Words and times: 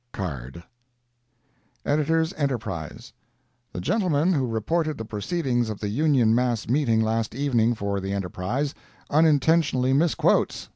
CARD 0.13 0.63
EDS. 1.85 2.33
ENTERPRISE.—The 2.33 3.81
gentleman 3.81 4.33
who 4.33 4.47
reported 4.47 4.97
the 4.97 5.05
proceedings 5.05 5.69
of 5.69 5.79
the 5.79 5.89
Union 5.89 6.33
mass 6.33 6.67
meeting 6.67 7.01
last 7.03 7.35
evening 7.35 7.75
for 7.75 7.99
the 7.99 8.11
ENTERPRISE, 8.11 8.73
unintentionally 9.11 9.93
misquotes. 9.93 10.69